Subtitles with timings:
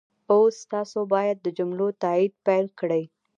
[0.31, 3.03] اوس تاسو باید د جملو تایید پيل کړئ.